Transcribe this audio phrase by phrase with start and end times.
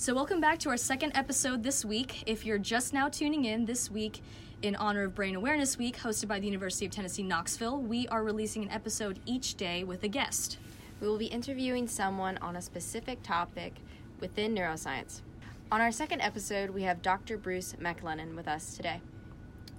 [0.00, 2.22] So, welcome back to our second episode this week.
[2.24, 4.22] If you're just now tuning in this week,
[4.62, 8.22] in honor of Brain Awareness Week, hosted by the University of Tennessee Knoxville, we are
[8.22, 10.58] releasing an episode each day with a guest.
[11.00, 13.74] We will be interviewing someone on a specific topic
[14.20, 15.22] within neuroscience.
[15.72, 17.36] On our second episode, we have Dr.
[17.36, 19.00] Bruce MacLennan with us today.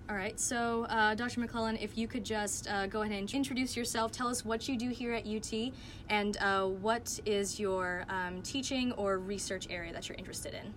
[0.09, 1.39] All right, so uh, Dr.
[1.39, 4.75] McClellan, if you could just uh, go ahead and introduce yourself, tell us what you
[4.75, 5.71] do here at UT,
[6.09, 10.73] and uh, what is your um, teaching or research area that you're interested in.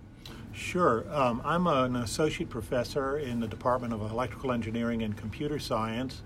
[0.52, 1.06] Sure.
[1.10, 6.20] Um, I'm an associate professor in the Department of Electrical Engineering and Computer Science,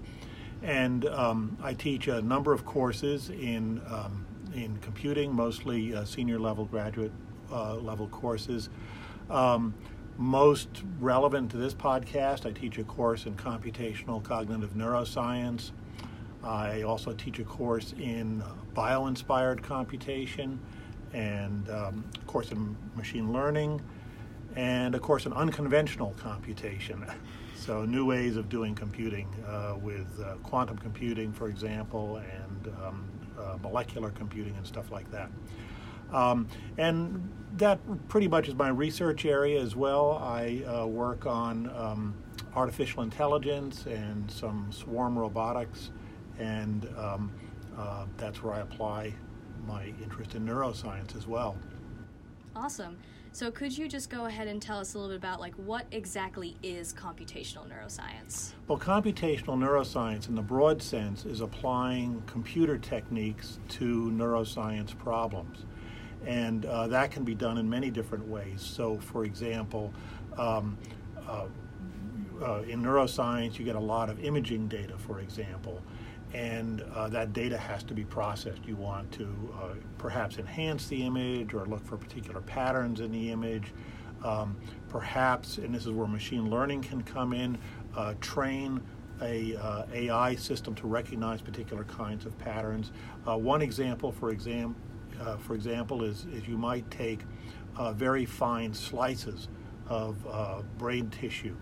[0.65, 6.41] and um, I teach a number of courses in um, in computing, mostly uh, senior
[6.41, 7.13] level, graduate
[7.53, 8.69] uh, level courses.
[9.31, 9.75] Um,
[10.19, 10.69] most
[11.01, 15.73] relevant to this podcast, I teach a course in computational cognitive neuroscience.
[16.43, 18.43] I also teach a course in
[18.75, 20.61] bio-inspired computation
[21.13, 23.81] and um, a course in machine learning
[24.55, 27.05] and a course in unconventional computation.
[27.59, 33.11] So new ways of doing computing uh, with uh, quantum computing, for example, and um,
[33.37, 35.31] uh, molecular computing and stuff like that.
[36.13, 40.19] Um, and that pretty much is my research area as well.
[40.23, 42.15] I uh, work on um,
[42.55, 45.91] artificial intelligence and some swarm robotics,
[46.39, 47.33] and um,
[47.79, 49.13] uh, that's where I apply
[49.67, 51.57] my interest in neuroscience as well.
[52.55, 52.97] Awesome.
[53.33, 55.85] So could you just go ahead and tell us a little bit about like what
[55.91, 58.53] exactly is computational neuroscience?
[58.67, 65.67] Well, computational neuroscience in the broad sense is applying computer techniques to neuroscience problems
[66.25, 68.61] and uh, that can be done in many different ways.
[68.61, 69.93] So, for example,
[70.37, 70.77] um,
[71.29, 71.47] uh,
[72.43, 75.83] uh, in neuroscience, you get a lot of imaging data, for example,
[76.35, 78.65] and uh, that data has to be processed.
[78.67, 79.25] You want to
[79.55, 79.69] uh,
[79.99, 83.73] perhaps enhance the image or look for particular patterns in the image.
[84.25, 84.57] Um,
[84.89, 87.59] perhaps, and this is where machine learning can come in,
[87.97, 88.81] uh, train
[89.23, 92.93] a uh, AI system to recognize particular kinds of patterns.
[93.27, 94.75] Uh, one example, for example,
[95.21, 97.21] uh, for example, is, is you might take
[97.77, 99.49] uh, very fine slices
[99.89, 101.57] of uh, brain tissue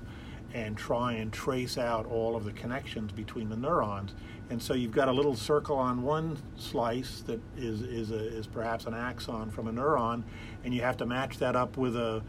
[0.54, 4.14] and try and trace out all of the connections between the neurons.
[4.50, 8.46] And so you've got a little circle on one slice that is, is, a, is
[8.46, 10.22] perhaps an axon from a neuron,
[10.62, 12.22] and you have to match that up with a,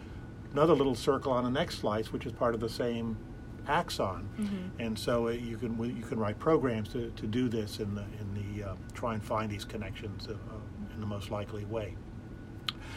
[0.54, 3.16] another little circle on the next slice, which is part of the same
[3.68, 4.28] axon.
[4.40, 4.82] Mm-hmm.
[4.82, 8.04] And so uh, you can you can write programs to, to do this in the
[8.20, 10.28] in the uh, try and find these connections
[10.96, 11.96] in the most likely way.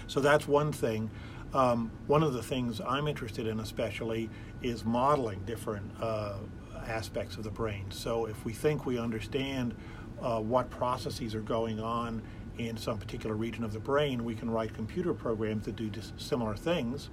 [0.06, 1.10] So that's one thing.
[1.52, 4.30] Um, one of the things I'm interested in, especially,
[4.62, 6.38] is modeling different uh,
[6.86, 7.86] aspects of the brain.
[7.90, 9.74] So if we think we understand
[10.20, 12.22] uh, what processes are going on
[12.58, 16.56] in some particular region of the brain, we can write computer programs that do similar
[16.56, 17.10] things.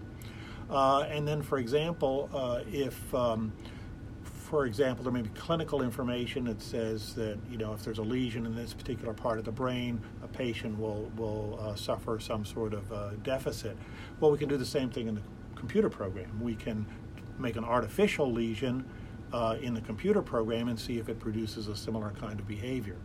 [0.69, 3.53] Uh, and then, for example, uh, if um,
[4.23, 8.03] for example, there may be clinical information that says that you know if there's a
[8.03, 10.01] lesion in this particular part of the brain,
[10.37, 13.77] patient will will uh, suffer some sort of uh, deficit.
[14.19, 15.21] Well, we can do the same thing in the
[15.55, 16.39] computer program.
[16.41, 16.85] We can
[17.39, 18.85] make an artificial lesion
[19.33, 22.97] uh, in the computer program and see if it produces a similar kind of behavior.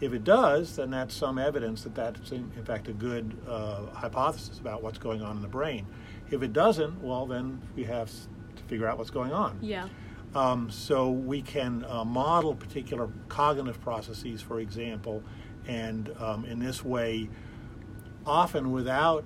[0.00, 3.86] If it does, then that's some evidence that that's in, in fact a good uh,
[3.86, 5.86] hypothesis about what's going on in the brain.
[6.30, 9.58] If it doesn't, well, then we have to figure out what's going on.
[9.60, 9.88] Yeah.
[10.34, 15.22] Um, so we can uh, model particular cognitive processes, for example,
[15.68, 17.28] and um, in this way,
[18.26, 19.24] often without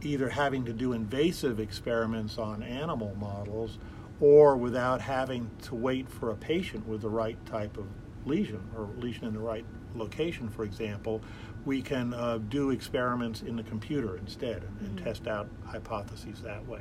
[0.00, 3.78] either having to do invasive experiments on animal models
[4.20, 7.86] or without having to wait for a patient with the right type of
[8.24, 9.64] lesion or lesion in the right
[9.94, 11.20] location, for example,
[11.64, 15.04] we can uh, do experiments in the computer instead and, and mm-hmm.
[15.04, 16.80] test out hypotheses that way.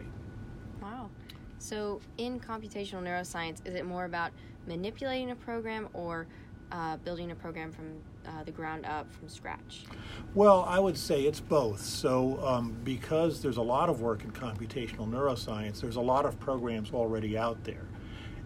[0.82, 1.10] Wow.
[1.60, 4.32] So, in computational neuroscience, is it more about
[4.68, 6.28] manipulating a program or
[6.72, 9.86] uh, building a program from uh, the ground up from scratch?
[10.34, 11.82] Well, I would say it's both.
[11.82, 16.40] So, um, because there's a lot of work in computational neuroscience, there's a lot of
[16.40, 17.86] programs already out there.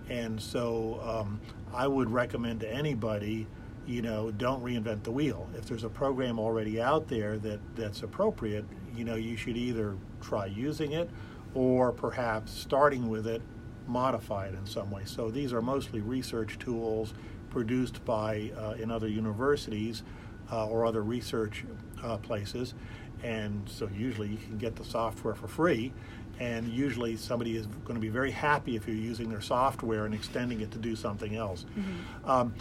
[0.10, 1.40] And so, um,
[1.74, 3.48] I would recommend to anybody,
[3.86, 5.50] you know, don't reinvent the wheel.
[5.56, 8.66] If there's a program already out there that, that's appropriate,
[8.96, 11.10] you know, you should either try using it
[11.54, 13.42] or perhaps starting with it,
[13.88, 15.04] modify it in some way.
[15.06, 17.13] So these are mostly research tools
[17.57, 20.04] produced by uh, in other universities
[20.51, 21.65] uh, or other research
[22.04, 22.75] uh, places,
[23.24, 25.92] and so usually you can get the software for free.
[26.39, 30.13] And usually somebody is going to be very happy if you're using their software and
[30.13, 31.65] extending it to do something else.
[31.65, 32.30] Mm-hmm.
[32.30, 32.54] Um,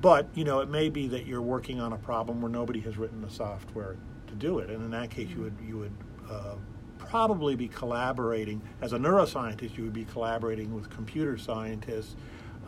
[0.00, 2.96] but you know, it may be that you're working on a problem where nobody has
[2.96, 3.96] written the software
[4.28, 5.38] to do it, and in that case, mm-hmm.
[5.38, 5.96] you would you would
[6.30, 6.54] uh,
[6.96, 12.14] probably be collaborating, as a neuroscientist, you would be collaborating with computer scientists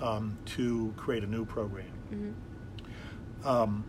[0.00, 1.86] um, to create a new program.
[2.12, 3.48] Mm-hmm.
[3.48, 3.84] Um,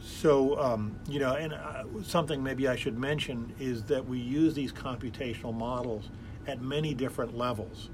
[0.00, 4.54] so, um, you know, and uh, something maybe I should mention is that we use
[4.54, 6.10] these computational models
[6.46, 7.90] at many different levels.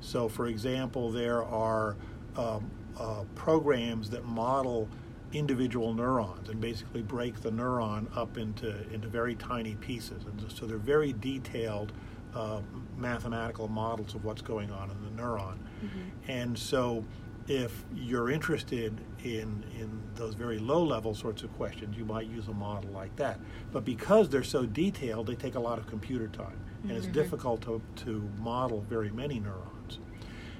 [0.00, 1.96] So, for example, there are
[2.36, 4.88] um, uh, programs that model
[5.32, 10.24] individual neurons and basically break the neuron up into, into very tiny pieces.
[10.24, 11.92] And so they're very detailed
[12.34, 12.60] uh,
[12.96, 15.56] mathematical models of what's going on in the neuron.
[15.84, 16.30] Mm-hmm.
[16.30, 17.04] And so
[17.48, 22.48] if you're interested in, in those very low level sorts of questions, you might use
[22.48, 23.40] a model like that.
[23.72, 26.58] But because they're so detailed, they take a lot of computer time.
[26.84, 27.12] And it's Mhm.
[27.12, 29.98] difficult to, to model very many neurons.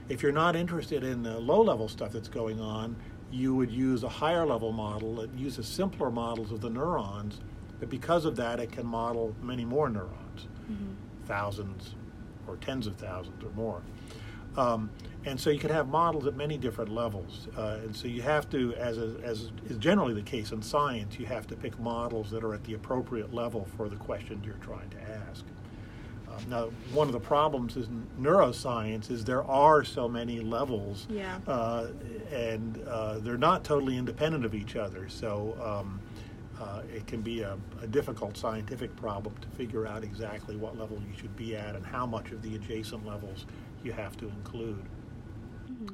[0.08, 2.96] If you're not interested in the low level stuff that's going on,
[3.30, 7.40] you would use a higher level model that uses simpler models of the neurons,
[7.80, 10.46] but because of that, it can model many more neurons,
[11.36, 11.94] thousands
[12.46, 13.80] or tens of thousands or more.
[14.56, 14.90] Um,
[15.24, 17.48] and so you can have models at many different levels.
[17.56, 21.18] Uh, and so you have to, as, a, as is generally the case in science,
[21.18, 24.56] you have to pick models that are at the appropriate level for the questions you're
[24.56, 25.00] trying to
[25.30, 25.44] ask.
[26.28, 31.38] Um, now, one of the problems in neuroscience is there are so many levels, Yeah.
[31.46, 31.86] uh,
[32.30, 35.08] and uh, they're not totally independent of each other.
[35.08, 36.00] So um,
[36.62, 40.98] uh, it can be a, a difficult scientific problem to figure out exactly what level
[40.98, 43.46] you should be at and how much of the adjacent levels
[43.82, 44.82] you have to include.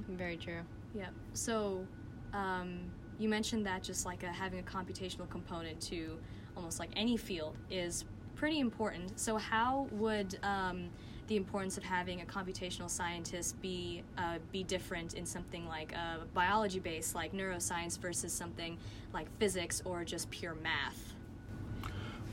[0.09, 0.61] Very true.
[0.95, 1.09] Yeah.
[1.33, 1.87] So,
[2.35, 2.81] um,
[3.19, 6.19] you mentioned that just like a, having a computational component to
[6.57, 8.05] almost like any field is
[8.35, 9.19] pretty important.
[9.19, 10.91] So, how would um,
[11.29, 16.25] the importance of having a computational scientist be uh, be different in something like uh,
[16.35, 18.77] biology based, like neuroscience, versus something
[19.13, 21.15] like physics or just pure math?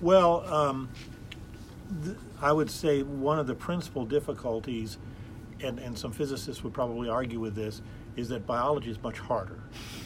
[0.01, 0.89] Well, um,
[2.03, 4.97] th- I would say one of the principal difficulties,
[5.61, 7.81] and, and some physicists would probably argue with this,
[8.15, 9.59] is that biology is much harder.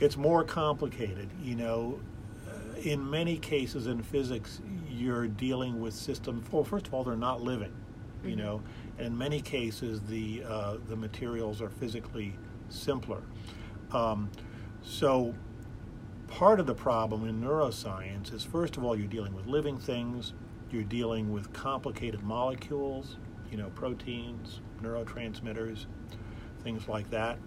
[0.00, 1.30] it's more complicated.
[1.42, 2.00] You know,
[2.78, 6.50] in many cases in physics, you're dealing with systems.
[6.50, 7.72] Well, first of all, they're not living.
[8.24, 8.62] You know,
[8.98, 12.34] and in many cases, the uh, the materials are physically
[12.68, 13.22] simpler.
[13.92, 14.30] Um,
[14.82, 15.34] so
[16.28, 20.32] part of the problem in neuroscience is first of all you're dealing with living things
[20.70, 23.16] you're dealing with complicated molecules
[23.50, 25.84] you know proteins neurotransmitters
[26.64, 27.38] things like that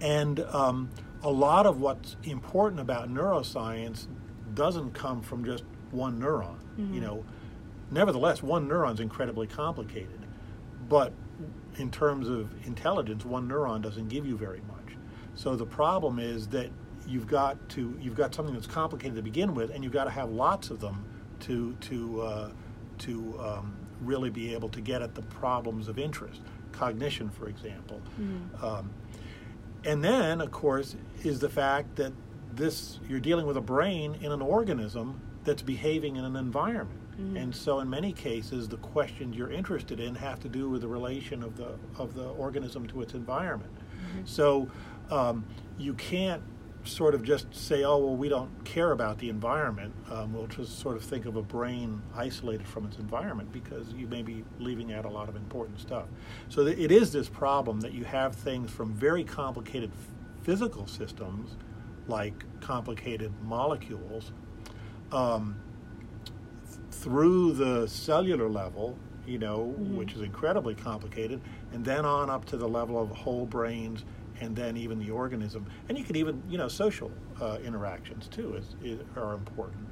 [0.00, 0.90] and um,
[1.22, 4.06] a lot of what's important about neuroscience
[4.54, 6.56] doesn't come from just one neuron
[6.94, 7.24] you know.
[7.90, 10.20] Nevertheless one neuron's incredibly complicated
[10.88, 11.12] but
[11.76, 14.96] in terms of intelligence one neuron doesn't give you very much.
[15.34, 16.70] So the problem is that
[17.06, 20.10] you've got to you've got something that's complicated to begin with, and you've got to
[20.10, 21.04] have lots of them
[21.40, 22.50] to to uh,
[22.98, 26.40] to um, really be able to get at the problems of interest,
[26.72, 28.00] cognition, for example.
[28.62, 28.90] Um,
[29.84, 32.12] and then, of course, is the fact that
[32.54, 36.98] this you're dealing with a brain in an organism that's behaving in an environment.
[37.36, 40.88] And so, in many cases, the questions you're interested in have to do with the
[40.88, 43.72] relation of the of the organism to its environment.
[44.24, 44.68] So,
[45.10, 45.44] um,
[45.78, 46.42] you can't
[46.84, 50.78] sort of just say, "Oh, well, we don't care about the environment." Um, we'll just
[50.78, 54.92] sort of think of a brain isolated from its environment because you may be leaving
[54.92, 56.06] out a lot of important stuff.
[56.48, 59.90] So, th- it is this problem that you have things from very complicated
[60.42, 61.56] physical systems,
[62.08, 64.32] like complicated molecules.
[65.12, 65.56] Um,
[66.90, 68.96] through the cellular level,
[69.26, 71.40] you know, which is incredibly complicated,
[71.72, 74.04] and then on up to the level of whole brains,
[74.42, 78.56] and then even the organism, and you could even, you know, social uh, interactions too
[78.56, 79.86] is, is are important.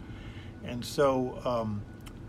[0.64, 1.82] And so, um,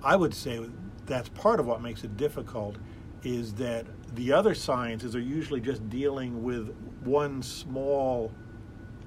[0.03, 0.65] I would say
[1.05, 2.75] that's part of what makes it difficult,
[3.23, 3.85] is that
[4.15, 6.73] the other sciences are usually just dealing with
[7.03, 8.31] one small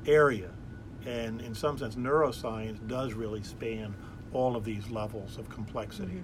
[0.07, 0.51] area.
[1.07, 3.95] And in some sense, neuroscience does really span
[4.33, 6.23] all of these levels of complexity.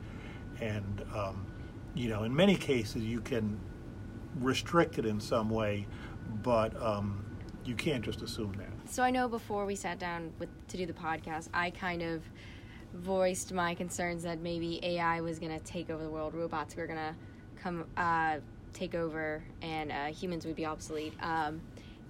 [0.61, 1.47] And, um,
[1.95, 3.59] you know, in many cases, you can
[4.41, 5.87] restrict it in some way,
[6.43, 7.25] but um,
[7.65, 8.91] you can't just assume that.
[8.91, 12.23] So I know before we sat down with to do the podcast, I kind of
[12.95, 16.87] voiced my concerns that maybe AI was going to take over the world, robots were
[16.87, 17.15] going to
[17.63, 18.39] come uh,
[18.73, 21.15] take over, and uh, humans would be obsolete.
[21.23, 21.61] Um,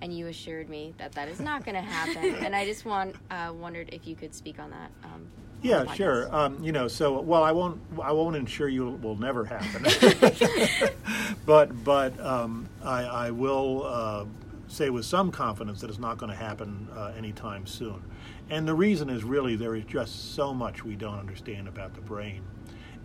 [0.03, 2.35] and you assured me that that is not going to happen.
[2.45, 4.91] and I just want uh, wondered if you could speak on that.
[5.05, 5.27] Um,
[5.63, 6.35] Yeah, sure.
[6.35, 7.81] Um, you know, so well, I won't.
[8.03, 9.85] I won't ensure you it will never happen,
[11.47, 14.25] but but um, I, I will uh,
[14.69, 18.03] say with some confidence that it's not going to happen uh, anytime soon.
[18.49, 22.01] And the reason is really there is just so much we don't understand about the
[22.01, 22.43] brain.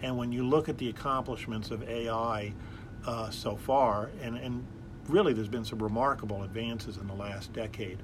[0.01, 2.53] And when you look at the accomplishments of AI
[3.05, 4.65] uh, so far, and, and
[5.07, 8.00] really there's been some remarkable advances in the last decade,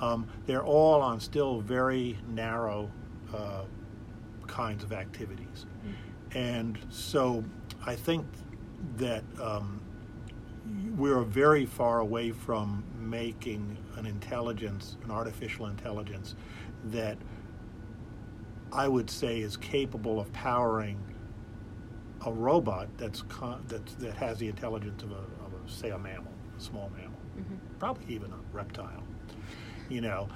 [0.00, 2.90] um, they're all on still very narrow
[3.34, 3.62] uh,
[4.46, 5.66] kinds of activities.
[5.86, 6.38] Mm-hmm.
[6.38, 7.44] And so
[7.84, 8.26] I think
[8.96, 9.80] that um,
[10.96, 16.34] we're very far away from making an intelligence, an artificial intelligence,
[16.86, 17.18] that
[18.72, 20.98] I would say is capable of powering
[22.24, 25.98] a robot that's con- that's, that has the intelligence of a, of a say a
[25.98, 27.54] mammal, a small mammal, mm-hmm.
[27.78, 29.02] probably even a reptile.
[29.88, 30.28] You know,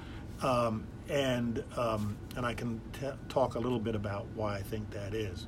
[0.43, 4.89] um, and um, and I can t- talk a little bit about why I think
[4.91, 5.47] that is.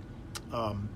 [0.52, 0.90] Um,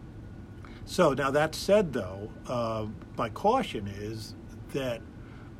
[0.86, 4.36] so now that said, though, uh, my caution is
[4.74, 5.02] that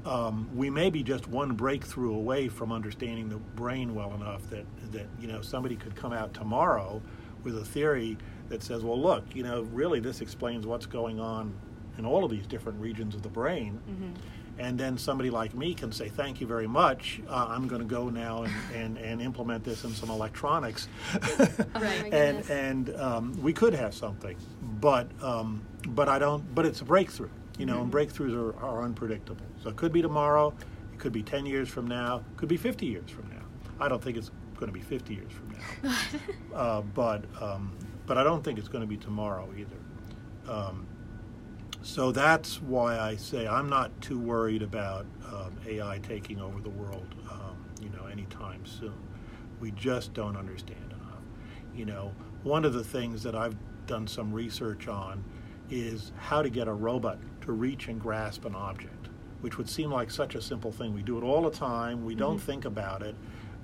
[0.06, 4.66] um, we may be just one breakthrough away from understanding the brain well enough that
[4.92, 7.02] that you know somebody could come out tomorrow
[7.44, 8.18] with a theory
[8.48, 11.54] that says, well, look, you know, really this explains what's going on
[11.98, 13.80] in all of these different regions of the brain.
[13.90, 14.12] Mm-hmm
[14.60, 17.22] and then somebody like me can say thank you very much.
[17.28, 20.88] Uh, i'm going to go now and, and, and, implement this in some electronics.
[21.74, 22.14] Right.
[22.14, 24.38] and and um, we could have something
[24.80, 27.84] but um, but i don't but it's a breakthrough you know mm-hmm.
[27.84, 29.46] and breakthroughs are, are unpredictable.
[29.62, 30.54] So it could be tomorrow
[30.94, 33.44] it could be 10 years from now it could be 50 years from now.
[33.80, 35.98] I don't think it's going to be 50 years from now.
[36.54, 40.52] Uh, but um, but i don't think it's going to be tomorrow either.
[40.52, 40.86] Um,
[41.84, 46.70] so that's why I say I'm not too worried about um, AI taking over the
[46.70, 48.98] world, um, you know, anytime soon.
[49.60, 51.22] We just don't understand enough.
[51.76, 52.14] You know,
[52.44, 55.26] one of the things that I've done some research on
[55.70, 59.10] is how to get a robot to reach and grasp an object,
[59.42, 60.94] which would seem like such a simple thing.
[60.94, 62.06] We do it all the time.
[62.06, 62.46] We don't mm-hmm.
[62.46, 63.16] think about it.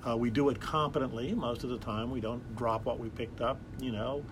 [0.06, 2.10] Uh, we do it competently most of the time.
[2.10, 4.24] We don't drop what we picked up, you know.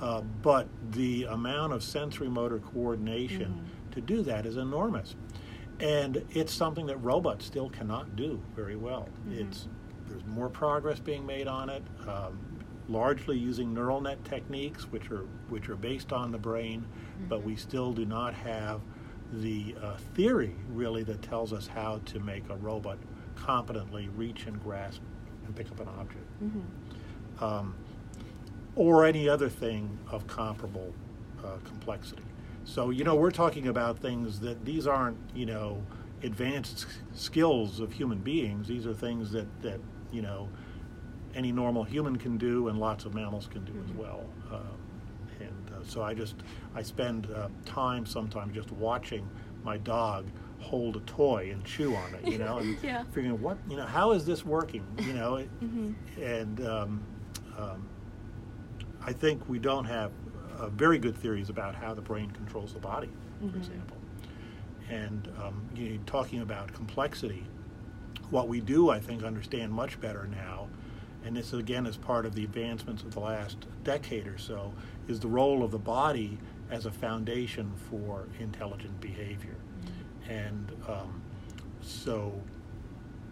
[0.00, 3.90] Uh, but the amount of sensory motor coordination mm-hmm.
[3.92, 5.14] to do that is enormous.
[5.80, 9.08] And it's something that robots still cannot do very well.
[9.28, 9.42] Mm-hmm.
[9.42, 9.68] It's
[10.08, 12.38] there's more progress being made on it, um,
[12.88, 17.28] largely using neural net techniques, which are which are based on the brain, mm-hmm.
[17.28, 18.80] but we still do not have
[19.32, 22.98] the uh, theory really that tells us how to make a robot
[23.34, 25.00] competently reach and grasp
[25.46, 26.26] and pick up an object.
[26.42, 27.44] Mm-hmm.
[27.44, 27.74] Um,
[28.76, 30.92] or any other thing of comparable
[31.44, 32.22] uh, complexity.
[32.64, 35.82] So, you know, we're talking about things that these aren't, you know,
[36.22, 38.66] advanced skills of human beings.
[38.66, 40.48] These are things that, that you know,
[41.34, 43.90] any normal human can do and lots of mammals can do mm-hmm.
[43.90, 44.24] as well.
[44.50, 44.78] Um,
[45.40, 46.36] and uh, so I just,
[46.74, 49.28] I spend uh, time sometimes just watching
[49.62, 50.26] my dog
[50.60, 53.04] hold a toy and chew on it, you know, and yeah.
[53.12, 55.92] figuring what, you know, how is this working, you know, mm-hmm.
[56.22, 57.02] and um,
[57.58, 57.86] um,
[59.06, 60.12] I think we don't have
[60.58, 63.58] uh, very good theories about how the brain controls the body, for mm-hmm.
[63.58, 63.96] example.
[64.88, 67.44] And um, you know, talking about complexity,
[68.30, 70.68] what we do, I think, understand much better now,
[71.24, 74.72] and this again is part of the advancements of the last decade or so,
[75.08, 76.38] is the role of the body
[76.70, 79.56] as a foundation for intelligent behavior.
[79.56, 80.30] Mm-hmm.
[80.30, 81.22] And um,
[81.80, 82.32] so,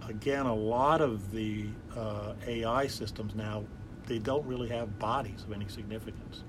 [0.07, 3.65] again, a lot of the uh, AI systems now
[4.07, 6.45] they don't really have bodies of any significance.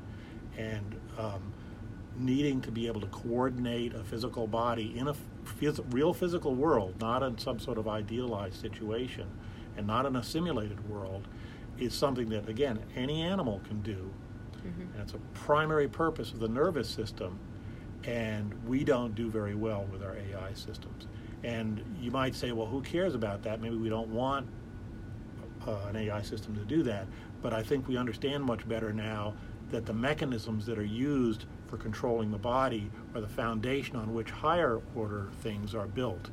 [0.58, 1.54] And um,
[2.18, 5.16] needing to be able to coordinate a physical body in a
[5.60, 9.28] phys- real physical world, not in some sort of idealized situation,
[9.78, 11.28] and not in a simulated world,
[11.80, 14.12] is something that, again, any animal can do.
[14.58, 14.82] Mm-hmm.
[14.82, 17.40] And it's a primary purpose of the nervous system,
[18.04, 21.08] and we don't do very well with our AI systems.
[21.44, 23.60] And you might say, well, who cares about that?
[23.60, 24.48] Maybe we don't want
[25.68, 27.08] uh, an AI system to do that
[27.44, 29.36] but I think we understand much better now
[29.70, 34.32] that the mechanisms that are used for controlling the body are the foundation on which
[34.32, 36.30] higher order things are built.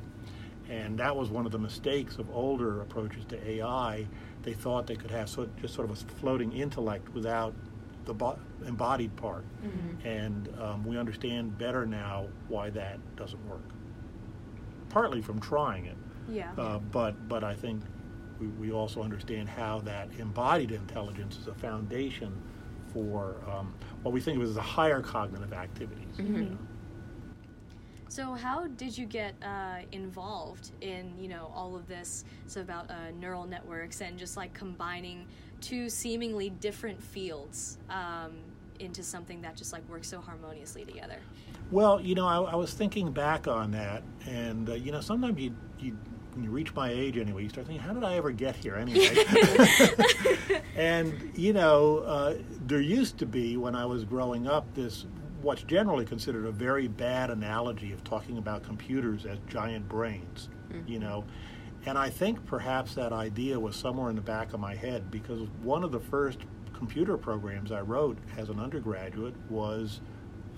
[0.68, 4.06] And that was one of the mistakes of older approaches to AI.
[4.42, 7.54] They thought they could have sort, just sort of a floating intellect without
[8.04, 9.44] the bo- embodied part.
[9.64, 10.06] Mm-hmm.
[10.06, 13.68] And um, we understand better now why that doesn't work.
[14.90, 15.96] Partly from trying it.
[16.28, 16.52] Yeah.
[16.56, 17.82] Uh, but but I think
[18.40, 22.40] we, we also understand how that embodied intelligence is a foundation
[22.92, 26.16] for um, what we think of as the higher cognitive activities.
[26.16, 26.34] Mm-hmm.
[26.34, 26.58] You know?
[28.08, 32.24] So, how did you get uh, involved in you know all of this?
[32.48, 35.26] So about uh, neural networks and just like combining
[35.60, 38.32] two seemingly different fields um,
[38.80, 41.18] into something that just like works so harmoniously together.
[41.70, 45.38] Well, you know, I, I was thinking back on that, and uh, you know, sometimes
[45.38, 45.96] you you
[46.34, 48.76] when you reach my age anyway, you start thinking, how did I ever get here
[48.76, 49.14] anyway?
[50.76, 52.34] and you know, uh,
[52.66, 55.06] there used to be when I was growing up this
[55.42, 60.48] what's generally considered a very bad analogy of talking about computers as giant brains.
[60.86, 61.24] You know,
[61.86, 65.48] and I think perhaps that idea was somewhere in the back of my head because
[65.62, 66.38] one of the first
[66.74, 70.00] computer programs I wrote as an undergraduate was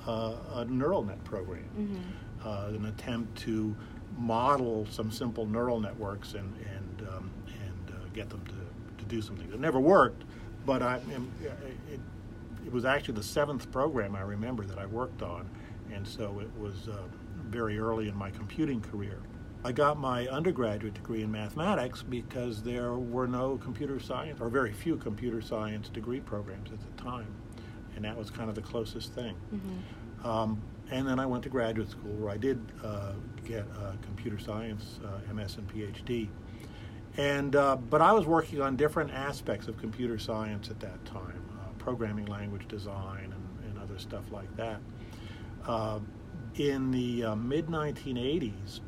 [0.06, 2.02] uh, a neural net program,
[2.44, 3.74] uh, an attempt to
[4.18, 9.20] model some simple neural networks and and um, and uh, get them to, to do
[9.22, 9.50] something.
[9.52, 10.24] It never worked,
[10.66, 11.00] but I
[11.42, 12.00] it,
[12.66, 15.48] it was actually the seventh program I remember that I worked on,
[15.92, 16.96] and so it was uh,
[17.48, 19.18] very early in my computing career.
[19.64, 24.72] I got my undergraduate degree in mathematics because there were no computer science, or very
[24.72, 27.28] few computer science degree programs at the time,
[27.94, 29.36] and that was kind of the closest thing.
[30.24, 30.60] Um,
[30.92, 33.12] and then I went to graduate school where I did uh,
[33.44, 36.28] get uh, computer science, uh, MS and PhD.
[37.16, 41.42] And uh, but I was working on different aspects of computer science at that time,
[41.60, 44.80] uh, programming language design and, and other stuff like that.
[45.66, 46.00] Uh,
[46.56, 48.80] in the mid 1980s,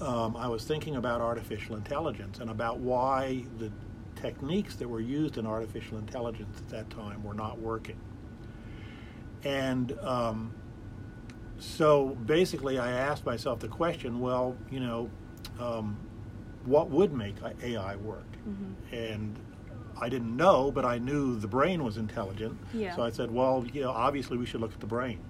[0.00, 3.70] um, I was thinking about artificial intelligence and about why the
[4.16, 8.00] techniques that were used in artificial intelligence at that time were not working.
[9.44, 10.54] And um,
[11.58, 15.10] so basically, I asked myself the question well, you know,
[15.60, 15.96] um,
[16.64, 18.24] what would make AI work?
[18.92, 19.38] And
[20.00, 22.58] I didn't know, but I knew the brain was intelligent.
[22.74, 22.96] Yeah.
[22.96, 25.20] So I said, well, you know, obviously we should look at the brain.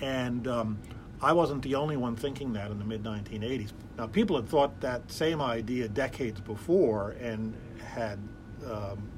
[0.00, 0.78] And um,
[1.20, 3.72] I wasn't the only one thinking that in the mid 1980s.
[3.96, 7.54] Now, people had thought that same idea decades before and
[7.84, 8.18] had
[8.68, 9.08] um,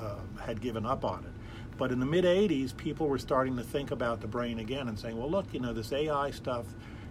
[0.00, 1.30] uh, had given up on it.
[1.76, 4.98] But in the mid 80s, people were starting to think about the brain again and
[4.98, 6.66] saying, well, look, you know, this AI stuff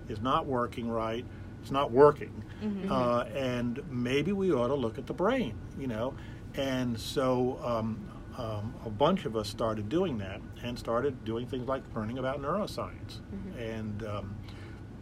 [0.08, 1.26] is not working right.
[1.62, 2.44] It's not working.
[2.92, 6.14] Uh, and maybe we ought to look at the brain, you know.
[6.56, 8.06] And so um,
[8.38, 12.42] um, a bunch of us started doing that and started doing things like learning about
[12.42, 13.20] neuroscience
[13.58, 14.36] and um,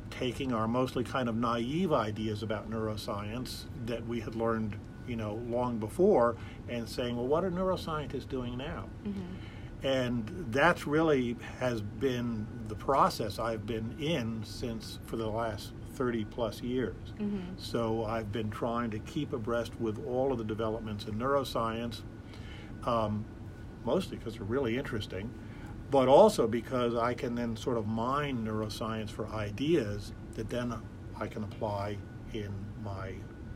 [0.09, 4.75] taking our mostly kind of naive ideas about neuroscience that we had learned,
[5.07, 6.35] you know, long before
[6.69, 8.85] and saying, well, what are neuroscientists doing now?
[9.83, 16.25] And that's really has been the process I've been in since for the last 30
[16.25, 16.95] plus years.
[17.57, 22.01] So I've been trying to keep abreast with all of the developments in neuroscience,
[22.85, 23.25] um,
[23.83, 25.31] mostly because they're really interesting,
[25.89, 30.75] but also because I can then sort of mine neuroscience for ideas that then
[31.19, 31.97] I can apply
[32.33, 33.13] in my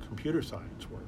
[0.08, 1.06] computer science work.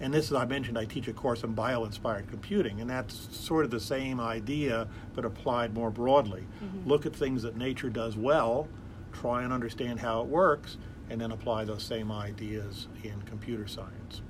[0.00, 3.34] And this is, I mentioned, I teach a course on bio inspired computing, and that's
[3.34, 6.46] sort of the same idea but applied more broadly.
[6.62, 6.88] Mm-hmm.
[6.88, 8.68] Look at things that nature does well,
[9.12, 10.76] try and understand how it works,
[11.08, 14.22] and then apply those same ideas in computer science.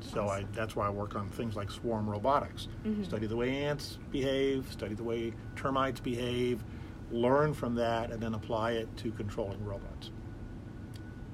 [0.00, 2.68] So I, that's why I work on things like swarm robotics.
[2.84, 3.04] Mm-hmm.
[3.04, 6.62] Study the way ants behave, study the way termites behave,
[7.10, 10.10] learn from that, and then apply it to controlling robots.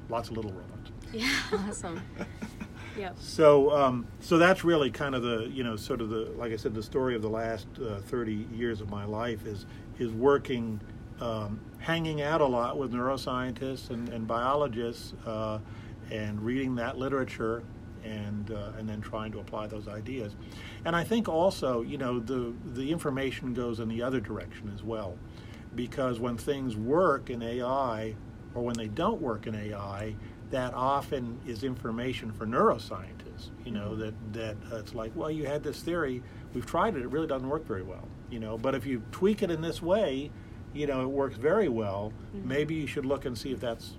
[0.09, 0.91] Lots of little robots.
[1.13, 1.29] Yeah.
[1.53, 2.03] Awesome.
[3.19, 6.57] So, um, so that's really kind of the, you know, sort of the, like I
[6.57, 9.67] said, the story of the last uh, 30 years of my life is
[9.99, 10.81] is working,
[11.21, 15.59] um, hanging out a lot with neuroscientists and, and biologists, uh,
[16.11, 17.63] and reading that literature,
[18.05, 20.35] and uh, and then trying to apply those ideas.
[20.85, 24.83] And I think also, you know, the the information goes in the other direction as
[24.83, 25.17] well,
[25.75, 28.15] because when things work in AI,
[28.55, 30.15] or when they don't work in AI,
[30.51, 33.51] that often is information for neuroscientists.
[33.65, 36.23] You know that that uh, it's like, well, you had this theory,
[36.55, 38.09] we've tried it, it really doesn't work very well.
[38.31, 40.31] You know, but if you tweak it in this way,
[40.73, 42.13] you know, it works very well.
[42.33, 43.97] Maybe you should look and see if that's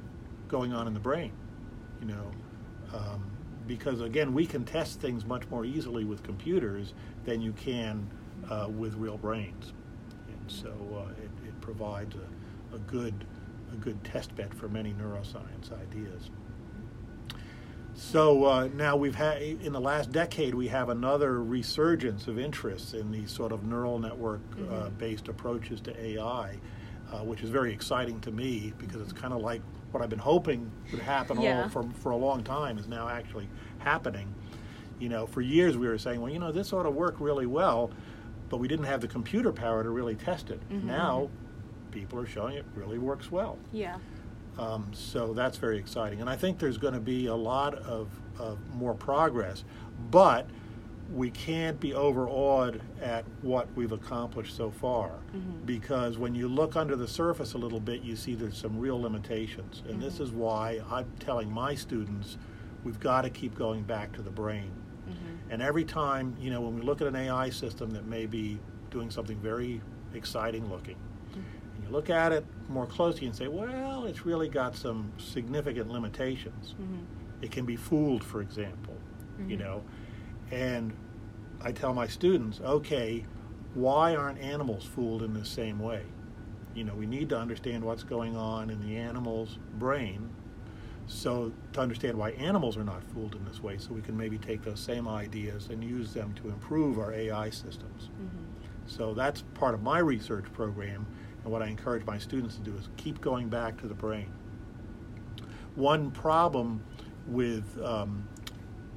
[0.48, 1.34] going on in the brain.
[2.00, 2.32] You know,
[2.94, 3.32] um,
[3.68, 6.94] because again, we can test things much more easily with computers
[7.26, 8.10] than you can
[8.50, 9.74] uh, with real brains,
[10.28, 13.26] and so uh, it, it provides a, a good
[13.72, 16.30] a good test bed for many neuroscience ideas.
[17.94, 22.94] So uh, now we've had in the last decade we have another resurgence of interest
[22.94, 26.56] in these sort of neural network uh, based approaches to AI,
[27.12, 30.20] uh, which is very exciting to me because it's kind of like what I've been
[30.20, 31.64] hoping would happen Yeah.
[31.64, 33.48] all for for a long time is now actually
[33.80, 34.34] happening.
[35.00, 37.46] You know, for years we were saying, well, you know, this ought to work really
[37.48, 37.92] well,
[38.50, 40.62] but we didn't have the computer power to really test it.
[40.70, 41.30] Now
[41.92, 43.58] people are showing it really works well.
[43.74, 43.98] Yeah.
[44.58, 46.22] Um, so that's very exciting.
[46.22, 48.10] And I think there's going to be a lot of,
[48.40, 49.64] of more progress.
[50.12, 50.48] But
[51.14, 55.66] we can't be overawed at what we've accomplished so far Mm-hmm.
[55.66, 59.00] because when you look under the surface a little bit, you see there's some real
[59.02, 59.84] limitations.
[59.90, 60.24] And this Mm-hmm.
[60.24, 62.38] is why I'm telling my students
[62.84, 64.72] we've got to keep going back to the brain.
[65.10, 65.52] Mm-hmm.
[65.52, 68.60] And every time, you know, when we look at an AI system that may be
[68.90, 69.82] doing something very
[70.14, 70.96] exciting looking,
[71.92, 76.76] look at it more closely and say, well, it's really got some significant limitations.
[76.82, 77.44] Mm-hmm.
[77.44, 78.96] It can be fooled, for example,
[79.48, 79.64] you mm-hmm.
[79.64, 79.84] know.
[80.52, 80.94] And
[81.62, 83.26] I tell my students, okay,
[83.74, 86.04] why aren't animals fooled in the same way?
[86.74, 90.30] You know, we need to understand what's going on in the animal's brain
[91.08, 94.38] so to understand why animals are not fooled in this way so we can maybe
[94.38, 98.10] take those same ideas and use them to improve our AI systems.
[98.14, 98.46] Mm-hmm.
[98.86, 101.06] So that's part of my research program
[101.44, 104.32] and what I encourage my students to do is keep going back to the brain.
[105.76, 106.84] One problem
[107.28, 108.28] with um,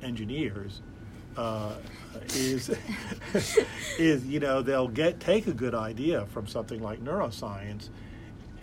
[0.03, 0.83] engineers
[1.37, 1.75] uh,
[2.35, 2.71] is
[3.99, 7.91] is you know they'll get take a good idea from something like neuroscience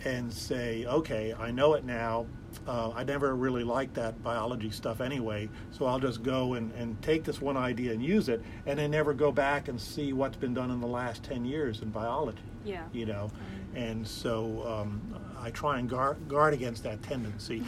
[0.04, 2.26] and say, okay, I know it now.
[2.66, 7.00] Uh, I never really liked that biology stuff anyway, so I'll just go and, and
[7.02, 10.36] take this one idea and use it, and then never go back and see what's
[10.36, 12.42] been done in the last 10 years in biology.
[12.64, 12.84] Yeah.
[12.92, 13.30] You know,
[13.74, 15.00] and so um,
[15.38, 17.62] I try and guard, guard against that tendency.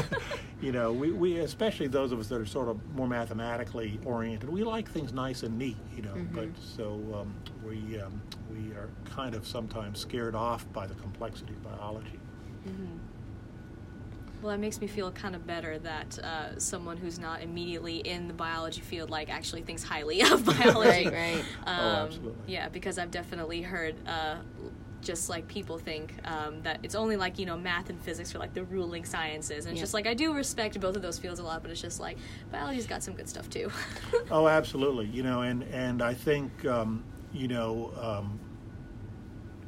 [0.60, 4.48] you know, we, we, especially those of us that are sort of more mathematically oriented,
[4.48, 8.88] we like things nice and neat, you know, but so um, we, um, we are
[9.04, 12.18] kind of sometimes scared off by the complexity of biology.
[14.42, 18.28] Well, that makes me feel kind of better that uh, someone who's not immediately in
[18.28, 21.06] the biology field like actually thinks highly of biology.
[21.08, 21.44] Right, right.
[21.66, 22.42] Um, Oh, absolutely.
[22.46, 23.96] Yeah, because I've definitely heard.
[24.06, 24.36] Uh,
[25.02, 28.38] just like people think um, that it's only like you know math and physics are
[28.38, 29.82] like the ruling sciences, and it's Yeah.
[29.82, 32.18] just like I do respect both of those fields a lot, but it's just like
[32.50, 33.70] biology's got some good stuff too.
[34.30, 35.06] Oh, absolutely.
[35.06, 38.40] You know, and and I think um, you know um,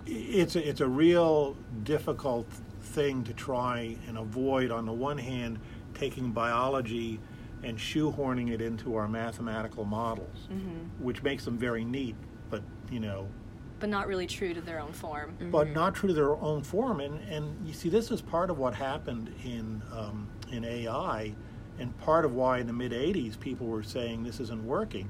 [0.06, 2.46] it's a, it's a real difficult
[2.80, 4.70] thing to try and avoid.
[4.70, 5.58] On the one hand,
[5.94, 7.20] taking biology
[7.62, 10.48] and shoehorning it into our mathematical models,
[11.00, 12.14] which makes them very neat,
[12.50, 13.28] but you know,
[13.80, 15.34] but not really true to their own form.
[15.50, 17.00] but not true to their own form.
[17.00, 21.34] And, and you see, this is part of what happened in um, in AI,
[21.78, 25.08] and part of why in the mid '80s people were saying this isn't working,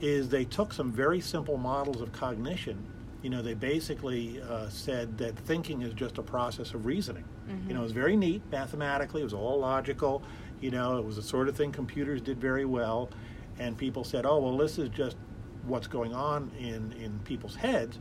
[0.00, 2.84] is they took some very simple models of cognition.
[3.22, 7.24] You know, they basically uh, said that thinking is just a process of reasoning.
[7.66, 9.22] You know, it was very neat mathematically.
[9.22, 10.22] It was all logical.
[10.60, 13.10] You know, it was the sort of thing computers did very well.
[13.58, 15.16] And people said, "Oh, well, this is just
[15.64, 17.98] what's going on in in people's heads."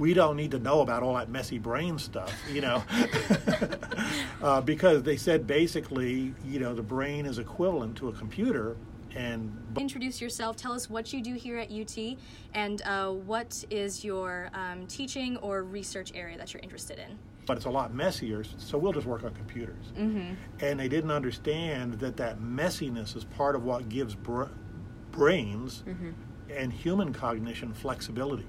[0.00, 2.82] we don't need to know about all that messy brain stuff, you know,
[4.42, 8.76] uh, because they said basically, you know, the brain is equivalent to a computer,
[9.14, 10.56] and Introduce yourself.
[10.56, 12.16] Tell us what you do here at UT,
[12.54, 17.18] and uh, what is your um, teaching or research area that you're interested in.
[17.46, 18.44] but it's a lot messier.
[18.58, 19.92] So we'll just work on computers.
[19.98, 20.34] Mm-hmm.
[20.60, 24.44] And they didn't understand that that messiness is part of what gives br-
[25.10, 25.82] brains
[26.56, 28.46] and human cognition flexibility.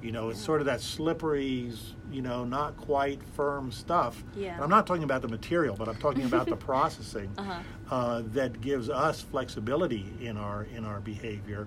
[0.00, 1.72] You know, it's sort of that slippery,
[2.12, 4.22] you know, not quite firm stuff.
[4.36, 4.54] Yeah.
[4.54, 7.60] And I'm not talking about the material, but I'm talking about the processing Uh-huh.
[7.90, 11.66] uh, that gives us flexibility in our in our behavior,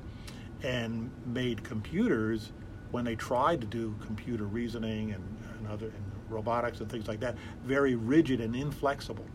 [0.64, 2.54] and made computers
[2.92, 5.24] when they tried to do computer reasoning and,
[5.58, 9.26] and other and robotics and things like that very rigid and inflexible.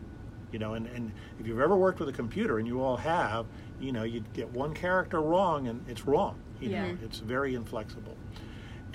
[0.51, 3.45] You know, and, and if you've ever worked with a computer, and you all have,
[3.79, 6.39] you know, you get one character wrong and it's wrong.
[6.59, 6.81] You Yeah.
[6.91, 8.17] know, it's very inflexible,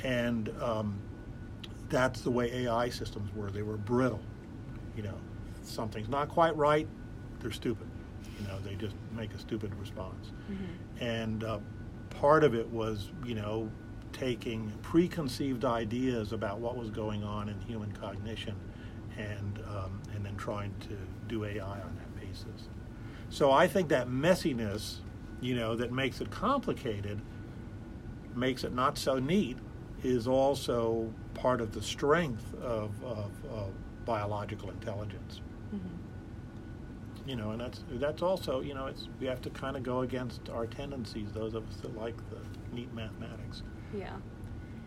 [0.03, 0.99] and um,
[1.89, 3.51] that's the way AI systems were.
[3.51, 4.21] They were brittle.
[4.97, 5.15] You know,
[5.63, 6.89] something's not quite right,
[7.41, 7.87] they're stupid.
[8.41, 10.33] You know, they just make a stupid response.
[11.01, 11.59] And uh,
[12.11, 13.71] part of it was, you know,
[14.13, 18.55] taking preconceived ideas about what was going on in human cognition,
[19.17, 20.97] and um, and then trying to
[21.29, 22.69] do AI on that basis.
[23.33, 24.97] So I think that messiness,
[25.41, 27.19] you know, that makes it complicated,
[28.37, 29.57] makes it not so neat,
[30.03, 33.71] is also part of the strength of, of, of
[34.05, 35.41] biological intelligence.
[35.75, 37.31] Mm-hmm.
[37.31, 40.01] You know, and that's that's also you know it's we have to kind of go
[40.01, 41.29] against our tendencies.
[41.33, 43.63] Those of us that like the neat mathematics.
[43.97, 44.17] Yeah.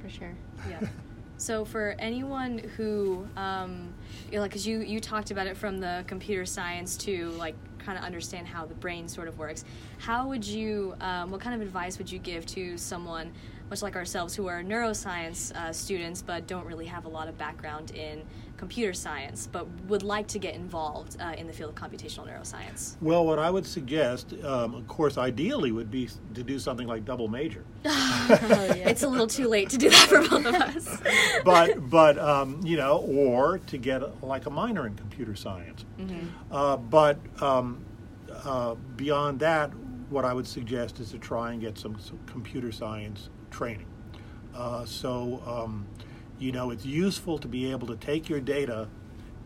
[0.03, 0.35] For sure.
[0.69, 0.81] yeah.
[1.37, 3.93] So for anyone who, um,
[4.27, 7.55] you know, like, cause you you talked about it from the computer science to like
[7.77, 9.65] kind of understand how the brain sort of works.
[9.97, 10.95] How would you?
[11.01, 13.31] Um, what kind of advice would you give to someone
[13.69, 17.37] much like ourselves, who are neuroscience uh, students but don't really have a lot of
[17.37, 18.23] background in
[18.57, 22.95] computer science, but would like to get involved uh, in the field of computational neuroscience?
[23.01, 27.05] Well, what I would suggest, um, of course, ideally would be to do something like
[27.05, 27.65] double major.
[27.85, 28.67] oh.
[28.75, 31.01] It's a little too late to do that for both of us.
[31.43, 35.85] but, but um, you know, or to get a, like a minor in computer science.
[35.99, 36.27] Mm-hmm.
[36.51, 37.83] Uh, but um,
[38.31, 39.71] uh, beyond that,
[40.09, 43.87] what I would suggest is to try and get some, some computer science training.
[44.53, 45.87] Uh, so, um,
[46.39, 48.89] you know, it's useful to be able to take your data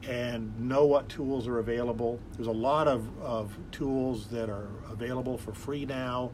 [0.07, 2.19] and know what tools are available.
[2.35, 6.31] There's a lot of, of tools that are available for free now,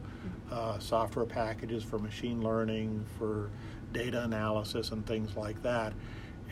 [0.50, 3.50] uh, software packages for machine learning, for
[3.92, 5.92] data analysis, and things like that.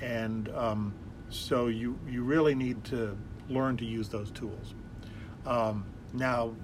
[0.03, 0.93] And um,
[1.31, 3.17] so you, you really need to
[3.49, 4.75] learn to use those tools.
[5.47, 6.55] Um, now,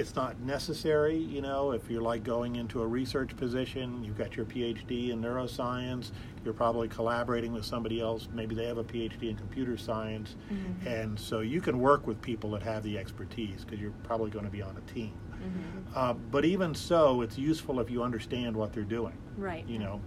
[0.00, 4.36] it's not necessary, you know, if you're like going into a research position, you've got
[4.36, 6.10] your PhD in neuroscience,
[6.44, 10.88] you're probably collaborating with somebody else, maybe they have a PhD in computer science, mm-hmm.
[10.88, 14.44] and so you can work with people that have the expertise because you're probably going
[14.46, 15.12] to be on a team.
[15.34, 15.92] Mm-hmm.
[15.94, 19.16] Uh, but even so, it's useful if you understand what they're doing.
[19.36, 19.66] Right.
[19.68, 20.00] You know,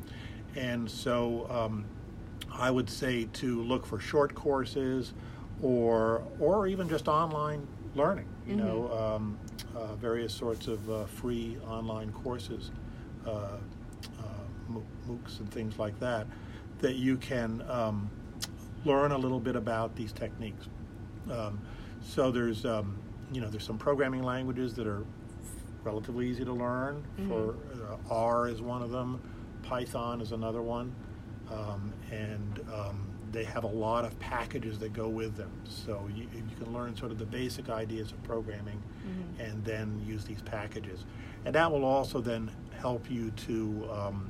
[0.56, 1.86] and so um,
[2.52, 5.14] I would say to look for short courses
[5.62, 8.28] or or even just online learning.
[8.46, 8.66] You mm-hmm.
[8.66, 9.40] know, um,
[9.76, 12.72] uh, various sorts of uh, free online courses,
[13.26, 16.28] uh, uh, MOOCs and things like that,
[16.80, 18.10] that you can um,
[18.86, 20.68] learn a little bit about these techniques.
[21.32, 21.62] Um,
[22.02, 22.98] so there's, um,
[23.32, 25.06] you know, there's some programming languages that are
[25.84, 27.04] relatively easy to learn.
[27.18, 27.30] Mm-hmm.
[27.30, 27.56] For
[27.92, 29.22] uh, R is one of them,
[29.64, 30.94] Python is another one,
[31.52, 35.52] um, and um, they have a lot of packages that go with them.
[35.66, 39.42] So you, you can learn sort of the basic ideas of programming mm-hmm.
[39.42, 41.04] and then use these packages.
[41.44, 44.30] And that will also then help you to um,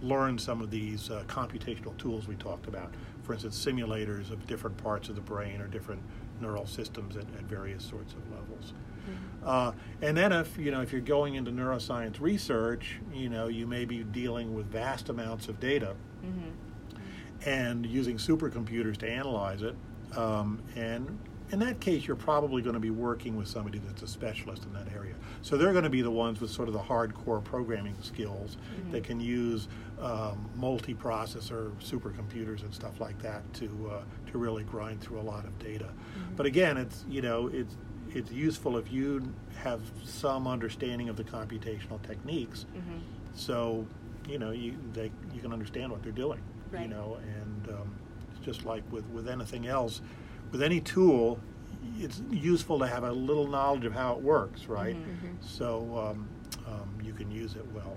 [0.00, 2.94] learn some of these uh, computational tools we talked about.
[3.24, 6.00] For instance, simulators of different parts of the brain or different
[6.40, 8.72] neural systems at, at various sorts of levels.
[8.72, 9.48] Mm-hmm.
[9.48, 13.66] Uh, and then if you know if you're going into neuroscience research, you know you
[13.66, 15.94] may be dealing with vast amounts of data.
[16.24, 16.50] Mm-hmm
[17.44, 19.76] and using supercomputers to analyze it.
[20.16, 21.18] Um, and
[21.50, 24.72] in that case, you're probably going to be working with somebody that's a specialist in
[24.72, 25.14] that area.
[25.42, 28.92] So they're going to be the ones with sort of the hardcore programming skills mm-hmm.
[28.92, 29.68] that can use
[30.00, 34.02] um, multi-processor supercomputers and stuff like that to uh,
[34.32, 35.84] to really grind through a lot of data.
[35.84, 36.34] Mm-hmm.
[36.36, 37.76] But again, it's you know it's
[38.10, 42.64] it's useful if you have some understanding of the computational techniques.
[42.74, 42.98] Mm-hmm.
[43.34, 43.86] So
[44.28, 46.40] you know you they you can understand what they're doing
[46.74, 46.82] right.
[46.82, 47.94] you know, and um,
[48.30, 50.00] it's just like with, with anything else,
[50.50, 51.40] with any tool,
[51.98, 54.96] it's useful to have a little knowledge of how it works, right?
[54.96, 55.26] Mm-hmm.
[55.26, 55.46] mm-hmm.
[55.46, 56.28] So um,
[56.66, 57.96] um, you can use it well.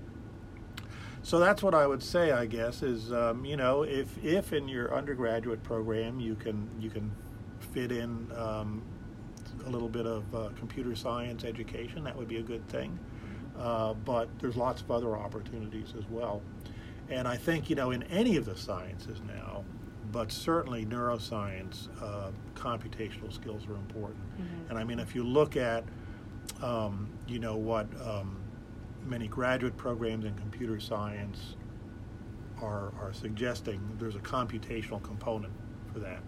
[1.24, 4.68] So that's what I would say, I guess, is um, you know, if if in
[4.70, 7.12] your undergraduate program you can you can
[7.74, 8.82] fit in um,
[9.66, 12.98] a little bit of uh, computer science education, that would be a good thing.
[13.58, 16.42] Uh, but there's lots of other opportunities as well.
[17.10, 19.64] And I think, you know, in any of the sciences now,
[20.12, 24.20] but certainly neuroscience, uh, computational skills are important.
[24.34, 24.70] Mm-hmm.
[24.70, 25.84] And I mean, if you look at,
[26.62, 28.40] um, you know, what um,
[29.06, 31.56] many graduate programs in computer science
[32.62, 35.54] are, are suggesting, there's a computational component
[35.94, 36.22] for that,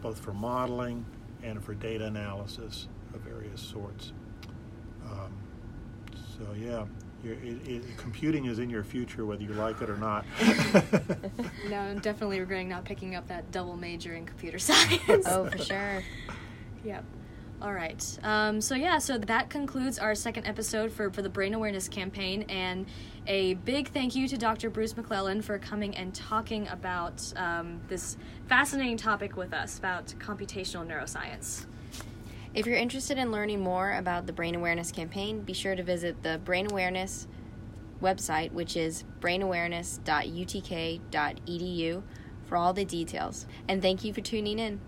[0.00, 1.04] both for modeling
[1.42, 4.12] and for data analysis of various sorts.
[5.04, 5.32] Um,
[6.38, 6.86] so, yeah,
[7.24, 10.24] it, it, computing is in your future whether you like it or not.
[11.68, 15.26] no, I'm definitely regretting not picking up that double major in computer science.
[15.26, 16.02] oh, for sure.
[16.84, 17.02] Yep.
[17.62, 18.18] All right.
[18.22, 22.42] Um, so yeah, so that concludes our second episode for, for the Brain Awareness Campaign,
[22.50, 22.84] and
[23.26, 24.68] a big thank you to Dr.
[24.68, 30.86] Bruce McClellan for coming and talking about um, this fascinating topic with us about computational
[30.86, 31.64] neuroscience.
[32.54, 36.22] If you're interested in learning more about the Brain Awareness campaign, be sure to visit
[36.22, 37.26] the Brain Awareness
[38.00, 42.02] website, which is brainawareness.utk.edu,
[42.44, 43.48] for all the details.
[43.66, 44.80] And thank you for tuning in.